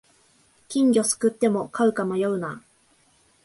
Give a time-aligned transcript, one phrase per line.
[0.67, 2.63] 金魚すくっても飼うか迷うな